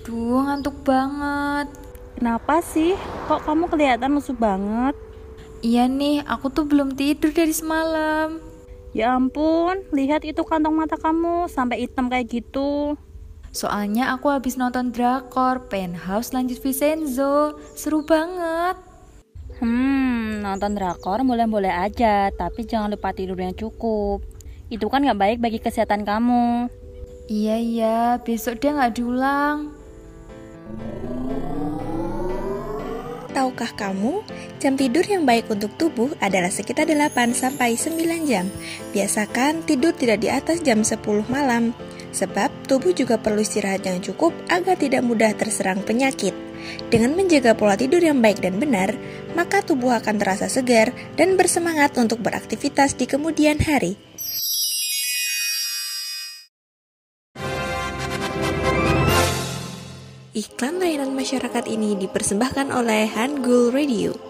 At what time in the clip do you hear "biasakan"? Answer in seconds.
38.90-39.62